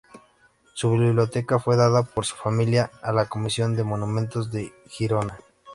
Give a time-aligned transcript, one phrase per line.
[0.73, 5.37] Su biblioteca fue dada por su familia a la Comisión de Monumentos de Girona.